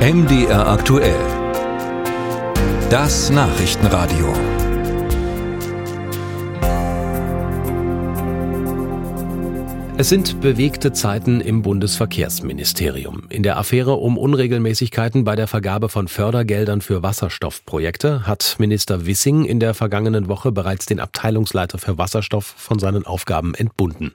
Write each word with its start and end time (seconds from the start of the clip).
MDR 0.00 0.66
aktuell. 0.66 1.14
Das 2.88 3.28
Nachrichtenradio. 3.28 4.32
Es 9.98 10.08
sind 10.08 10.40
bewegte 10.40 10.92
Zeiten 10.94 11.42
im 11.42 11.60
Bundesverkehrsministerium. 11.60 13.24
In 13.28 13.42
der 13.42 13.58
Affäre 13.58 13.96
um 13.96 14.16
Unregelmäßigkeiten 14.16 15.24
bei 15.24 15.36
der 15.36 15.46
Vergabe 15.46 15.90
von 15.90 16.08
Fördergeldern 16.08 16.80
für 16.80 17.02
Wasserstoffprojekte 17.02 18.26
hat 18.26 18.56
Minister 18.58 19.04
Wissing 19.04 19.44
in 19.44 19.60
der 19.60 19.74
vergangenen 19.74 20.28
Woche 20.28 20.50
bereits 20.50 20.86
den 20.86 20.98
Abteilungsleiter 20.98 21.76
für 21.76 21.98
Wasserstoff 21.98 22.46
von 22.46 22.78
seinen 22.78 23.04
Aufgaben 23.04 23.52
entbunden. 23.54 24.14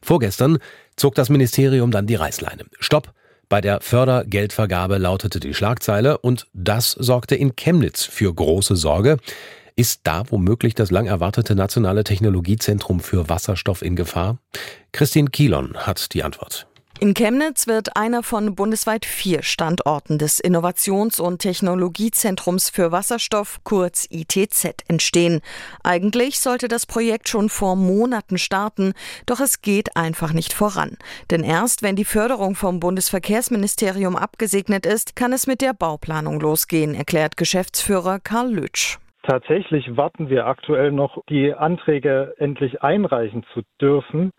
Vorgestern 0.00 0.56
zog 0.96 1.14
das 1.14 1.28
Ministerium 1.28 1.90
dann 1.90 2.06
die 2.06 2.14
Reißleine. 2.14 2.64
Stopp! 2.78 3.12
Bei 3.50 3.60
der 3.60 3.80
Fördergeldvergabe 3.80 4.98
lautete 4.98 5.40
die 5.40 5.54
Schlagzeile 5.54 6.18
und 6.18 6.46
das 6.52 6.92
sorgte 6.92 7.34
in 7.34 7.56
Chemnitz 7.56 8.04
für 8.04 8.32
große 8.32 8.76
Sorge. 8.76 9.16
Ist 9.74 10.02
da 10.04 10.22
womöglich 10.30 10.76
das 10.76 10.92
lang 10.92 11.06
erwartete 11.06 11.56
nationale 11.56 12.04
Technologiezentrum 12.04 13.00
für 13.00 13.28
Wasserstoff 13.28 13.82
in 13.82 13.96
Gefahr? 13.96 14.38
Christine 14.92 15.30
Kielon 15.30 15.76
hat 15.78 16.14
die 16.14 16.22
Antwort. 16.22 16.69
In 17.02 17.14
Chemnitz 17.14 17.66
wird 17.66 17.96
einer 17.96 18.22
von 18.22 18.54
bundesweit 18.54 19.06
vier 19.06 19.42
Standorten 19.42 20.18
des 20.18 20.38
Innovations- 20.38 21.18
und 21.18 21.38
Technologiezentrums 21.38 22.68
für 22.68 22.92
Wasserstoff, 22.92 23.60
kurz 23.64 24.06
ITZ, 24.10 24.84
entstehen. 24.86 25.40
Eigentlich 25.82 26.40
sollte 26.40 26.68
das 26.68 26.84
Projekt 26.84 27.30
schon 27.30 27.48
vor 27.48 27.74
Monaten 27.74 28.36
starten, 28.36 28.92
doch 29.24 29.40
es 29.40 29.62
geht 29.62 29.96
einfach 29.96 30.34
nicht 30.34 30.52
voran. 30.52 30.98
Denn 31.30 31.42
erst 31.42 31.82
wenn 31.82 31.96
die 31.96 32.04
Förderung 32.04 32.54
vom 32.54 32.80
Bundesverkehrsministerium 32.80 34.14
abgesegnet 34.14 34.84
ist, 34.84 35.16
kann 35.16 35.32
es 35.32 35.46
mit 35.46 35.62
der 35.62 35.72
Bauplanung 35.72 36.38
losgehen, 36.38 36.94
erklärt 36.94 37.38
Geschäftsführer 37.38 38.18
Karl 38.20 38.52
Lütsch. 38.52 38.98
Tatsächlich 39.22 39.96
warten 39.96 40.28
wir 40.28 40.44
aktuell 40.44 40.92
noch, 40.92 41.16
die 41.30 41.54
Anträge 41.54 42.34
endlich 42.36 42.82
einreichen 42.82 43.46
zu 43.54 43.62
dürfen. 43.80 44.32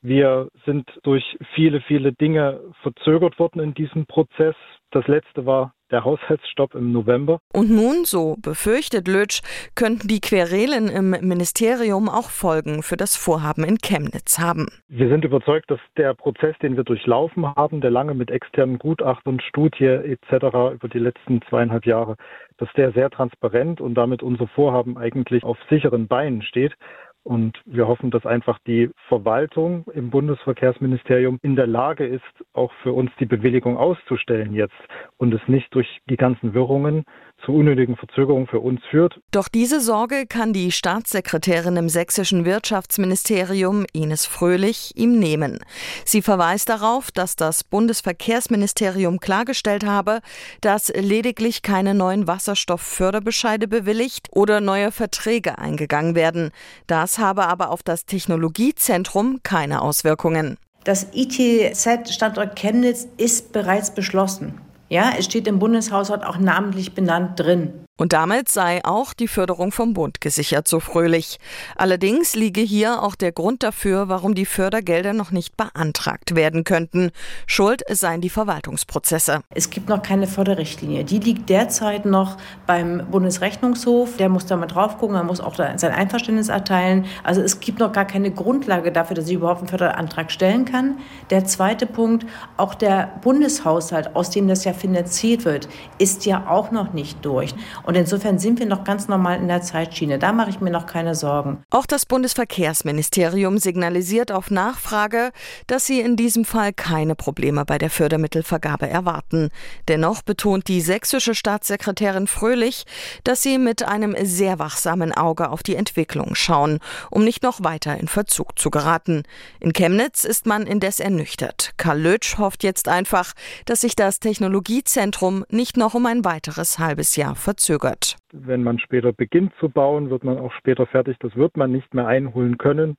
Wir 0.00 0.48
sind 0.64 0.88
durch 1.02 1.36
viele, 1.54 1.80
viele 1.80 2.12
Dinge 2.12 2.60
verzögert 2.82 3.38
worden 3.38 3.60
in 3.60 3.74
diesem 3.74 4.06
Prozess. 4.06 4.54
Das 4.90 5.06
letzte 5.08 5.44
war 5.44 5.74
der 5.90 6.04
Haushaltsstopp 6.04 6.74
im 6.74 6.92
November. 6.92 7.40
Und 7.52 7.70
nun, 7.70 8.04
so 8.04 8.36
befürchtet 8.40 9.08
Lötsch, 9.08 9.40
könnten 9.74 10.08
die 10.08 10.20
Querelen 10.20 10.88
im 10.88 11.10
Ministerium 11.10 12.08
auch 12.08 12.30
Folgen 12.30 12.82
für 12.82 12.96
das 12.96 13.16
Vorhaben 13.16 13.64
in 13.64 13.78
Chemnitz 13.78 14.38
haben. 14.38 14.68
Wir 14.88 15.08
sind 15.08 15.24
überzeugt, 15.24 15.70
dass 15.70 15.80
der 15.96 16.14
Prozess, 16.14 16.56
den 16.62 16.76
wir 16.76 16.84
durchlaufen 16.84 17.54
haben, 17.54 17.80
der 17.80 17.90
lange 17.90 18.14
mit 18.14 18.30
externen 18.30 18.78
Gutachtern, 18.78 19.40
Studie 19.40 19.86
etc. 19.86 20.74
über 20.74 20.88
die 20.92 20.98
letzten 20.98 21.42
zweieinhalb 21.48 21.86
Jahre, 21.86 22.16
dass 22.58 22.68
der 22.76 22.92
sehr 22.92 23.10
transparent 23.10 23.80
und 23.80 23.94
damit 23.94 24.22
unser 24.22 24.46
Vorhaben 24.48 24.96
eigentlich 24.98 25.42
auf 25.44 25.58
sicheren 25.70 26.06
Beinen 26.06 26.42
steht. 26.42 26.74
Und 27.24 27.60
wir 27.66 27.86
hoffen, 27.88 28.10
dass 28.10 28.24
einfach 28.24 28.58
die 28.66 28.90
Verwaltung 29.08 29.84
im 29.92 30.10
Bundesverkehrsministerium 30.10 31.38
in 31.42 31.56
der 31.56 31.66
Lage 31.66 32.06
ist, 32.06 32.22
auch 32.54 32.72
für 32.82 32.92
uns 32.92 33.10
die 33.20 33.26
Bewilligung 33.26 33.76
auszustellen 33.76 34.54
jetzt 34.54 34.76
und 35.18 35.34
es 35.34 35.40
nicht 35.46 35.74
durch 35.74 36.00
die 36.08 36.16
ganzen 36.16 36.54
Wirrungen 36.54 37.04
zu 37.44 37.52
unnötigen 37.52 37.96
Verzögerungen 37.96 38.46
für 38.46 38.60
uns 38.60 38.80
führt. 38.90 39.20
Doch 39.30 39.48
diese 39.48 39.80
Sorge 39.80 40.26
kann 40.26 40.52
die 40.52 40.72
Staatssekretärin 40.72 41.76
im 41.76 41.88
sächsischen 41.88 42.44
Wirtschaftsministerium 42.44 43.86
Ines 43.92 44.26
Fröhlich 44.26 44.92
ihm 44.96 45.18
nehmen. 45.18 45.58
Sie 46.04 46.22
verweist 46.22 46.68
darauf, 46.68 47.10
dass 47.10 47.36
das 47.36 47.64
Bundesverkehrsministerium 47.64 49.20
klargestellt 49.20 49.84
habe, 49.84 50.20
dass 50.60 50.88
lediglich 50.88 51.62
keine 51.62 51.94
neuen 51.94 52.26
Wasserstoffförderbescheide 52.26 53.68
bewilligt 53.68 54.28
oder 54.32 54.60
neue 54.60 54.92
Verträge 54.92 55.58
eingegangen 55.58 56.14
werden. 56.14 56.50
Das 56.86 57.18
habe 57.18 57.46
aber 57.46 57.70
auf 57.70 57.82
das 57.82 58.04
Technologiezentrum 58.04 59.40
keine 59.42 59.82
Auswirkungen. 59.82 60.56
Das 60.84 61.08
ITZ-Standort 61.12 62.56
Chemnitz 62.56 63.06
ist 63.16 63.52
bereits 63.52 63.94
beschlossen. 63.94 64.60
Ja, 64.88 65.12
es 65.18 65.26
steht 65.26 65.46
im 65.46 65.58
Bundeshaushalt 65.58 66.24
auch 66.24 66.38
namentlich 66.38 66.94
benannt 66.94 67.38
drin. 67.38 67.84
Und 67.98 68.12
damit 68.12 68.48
sei 68.48 68.80
auch 68.84 69.12
die 69.12 69.26
Förderung 69.26 69.72
vom 69.72 69.92
Bund 69.92 70.20
gesichert, 70.20 70.68
so 70.68 70.78
fröhlich. 70.78 71.38
Allerdings 71.74 72.36
liege 72.36 72.60
hier 72.60 73.02
auch 73.02 73.16
der 73.16 73.32
Grund 73.32 73.64
dafür, 73.64 74.08
warum 74.08 74.36
die 74.36 74.46
Fördergelder 74.46 75.12
noch 75.12 75.32
nicht 75.32 75.56
beantragt 75.56 76.36
werden 76.36 76.62
könnten. 76.62 77.10
Schuld 77.46 77.82
seien 77.90 78.20
die 78.20 78.30
Verwaltungsprozesse. 78.30 79.40
Es 79.52 79.68
gibt 79.70 79.88
noch 79.88 80.00
keine 80.00 80.28
Förderrichtlinie. 80.28 81.02
Die 81.02 81.18
liegt 81.18 81.50
derzeit 81.50 82.06
noch 82.06 82.36
beim 82.68 83.04
Bundesrechnungshof. 83.10 84.16
Der 84.16 84.28
muss 84.28 84.46
da 84.46 84.56
mal 84.56 84.66
drauf 84.66 84.98
gucken, 84.98 85.16
er 85.16 85.24
muss 85.24 85.40
auch 85.40 85.56
sein 85.56 85.90
Einverständnis 85.90 86.50
erteilen. 86.50 87.04
Also 87.24 87.40
es 87.42 87.58
gibt 87.58 87.80
noch 87.80 87.92
gar 87.92 88.04
keine 88.04 88.30
Grundlage 88.30 88.92
dafür, 88.92 89.16
dass 89.16 89.26
ich 89.26 89.34
überhaupt 89.34 89.58
einen 89.60 89.68
Förderantrag 89.68 90.30
stellen 90.30 90.64
kann. 90.64 90.98
Der 91.30 91.44
zweite 91.46 91.86
Punkt, 91.86 92.26
auch 92.56 92.76
der 92.76 93.10
Bundeshaushalt, 93.22 94.14
aus 94.14 94.30
dem 94.30 94.46
das 94.46 94.62
ja 94.62 94.72
finanziert 94.72 95.44
wird, 95.44 95.68
ist 95.98 96.26
ja 96.26 96.46
auch 96.46 96.70
noch 96.70 96.92
nicht 96.92 97.24
durch. 97.24 97.56
Und 97.88 97.94
insofern 97.94 98.38
sind 98.38 98.58
wir 98.58 98.66
noch 98.66 98.84
ganz 98.84 99.08
normal 99.08 99.38
in 99.38 99.48
der 99.48 99.62
Zeitschiene. 99.62 100.18
Da 100.18 100.34
mache 100.34 100.50
ich 100.50 100.60
mir 100.60 100.70
noch 100.70 100.84
keine 100.84 101.14
Sorgen. 101.14 101.64
Auch 101.70 101.86
das 101.86 102.04
Bundesverkehrsministerium 102.04 103.56
signalisiert 103.56 104.30
auf 104.30 104.50
Nachfrage, 104.50 105.30
dass 105.68 105.86
sie 105.86 106.00
in 106.00 106.14
diesem 106.14 106.44
Fall 106.44 106.74
keine 106.74 107.14
Probleme 107.14 107.64
bei 107.64 107.78
der 107.78 107.88
Fördermittelvergabe 107.88 108.86
erwarten. 108.86 109.48
Dennoch 109.88 110.20
betont 110.20 110.68
die 110.68 110.82
sächsische 110.82 111.34
Staatssekretärin 111.34 112.26
Fröhlich, 112.26 112.84
dass 113.24 113.42
sie 113.42 113.56
mit 113.56 113.82
einem 113.82 114.14
sehr 114.22 114.58
wachsamen 114.58 115.14
Auge 115.14 115.48
auf 115.48 115.62
die 115.62 115.76
Entwicklung 115.76 116.34
schauen, 116.34 116.80
um 117.10 117.24
nicht 117.24 117.42
noch 117.42 117.64
weiter 117.64 117.96
in 117.96 118.08
Verzug 118.08 118.58
zu 118.58 118.68
geraten. 118.68 119.22
In 119.60 119.72
Chemnitz 119.72 120.24
ist 120.24 120.44
man 120.44 120.66
indes 120.66 121.00
ernüchtert. 121.00 121.72
Karl 121.78 122.02
Lötsch 122.02 122.36
hofft 122.36 122.64
jetzt 122.64 122.86
einfach, 122.86 123.32
dass 123.64 123.80
sich 123.80 123.96
das 123.96 124.20
Technologiezentrum 124.20 125.46
nicht 125.48 125.78
noch 125.78 125.94
um 125.94 126.04
ein 126.04 126.26
weiteres 126.26 126.78
halbes 126.78 127.16
Jahr 127.16 127.34
verzögert 127.34 127.77
verzögert. 127.78 128.16
Wenn 128.32 128.62
man 128.62 128.78
später 128.78 129.12
beginnt 129.12 129.52
zu 129.60 129.68
bauen, 129.68 130.10
wird 130.10 130.24
man 130.24 130.38
auch 130.38 130.52
später 130.52 130.86
fertig. 130.86 131.16
Das 131.20 131.34
wird 131.36 131.56
man 131.56 131.72
nicht 131.72 131.94
mehr 131.94 132.06
einholen 132.06 132.58
können. 132.58 132.96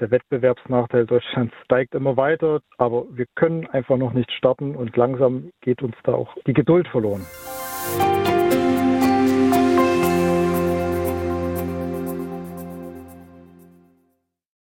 Der 0.00 0.10
Wettbewerbsnachteil 0.10 1.06
Deutschlands 1.06 1.54
steigt 1.64 1.94
immer 1.94 2.16
weiter, 2.16 2.60
aber 2.78 3.04
wir 3.10 3.26
können 3.34 3.66
einfach 3.68 3.96
noch 3.96 4.12
nicht 4.12 4.30
starten 4.32 4.74
und 4.74 4.96
langsam 4.96 5.50
geht 5.60 5.82
uns 5.82 5.94
da 6.04 6.12
auch 6.12 6.34
die 6.46 6.54
Geduld 6.54 6.88
verloren. 6.88 7.24